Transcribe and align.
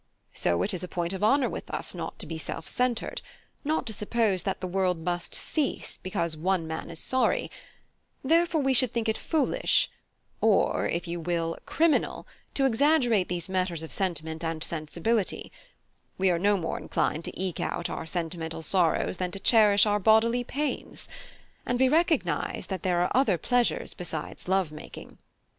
So 0.33 0.63
it 0.63 0.73
is 0.73 0.83
a 0.83 0.87
point 0.87 1.13
of 1.13 1.23
honour 1.23 1.47
with 1.47 1.69
us 1.69 1.93
not 1.93 2.17
to 2.17 2.25
be 2.25 2.39
self 2.39 2.67
centred; 2.67 3.21
not 3.63 3.85
to 3.85 3.93
suppose 3.93 4.41
that 4.41 4.59
the 4.59 4.65
world 4.65 4.97
must 4.97 5.35
cease 5.35 5.99
because 5.99 6.35
one 6.35 6.65
man 6.65 6.89
is 6.89 6.97
sorry; 6.97 7.51
therefore 8.23 8.61
we 8.61 8.73
should 8.73 8.91
think 8.91 9.07
it 9.07 9.15
foolish, 9.15 9.91
or 10.41 10.89
if 10.89 11.07
you 11.07 11.19
will, 11.19 11.55
criminal, 11.67 12.25
to 12.55 12.65
exaggerate 12.65 13.29
these 13.29 13.47
matters 13.47 13.83
of 13.83 13.91
sentiment 13.93 14.43
and 14.43 14.63
sensibility: 14.63 15.51
we 16.17 16.31
are 16.31 16.39
no 16.39 16.57
more 16.57 16.79
inclined 16.79 17.23
to 17.25 17.39
eke 17.39 17.59
out 17.59 17.87
our 17.87 18.07
sentimental 18.07 18.63
sorrows 18.63 19.17
than 19.17 19.29
to 19.29 19.39
cherish 19.39 19.85
our 19.85 19.99
bodily 19.99 20.43
pains; 20.43 21.07
and 21.63 21.79
we 21.79 21.87
recognise 21.87 22.65
that 22.69 22.81
there 22.81 23.01
are 23.01 23.11
other 23.13 23.37
pleasures 23.37 23.93
besides 23.93 24.47
love 24.47 24.71
making. 24.71 25.19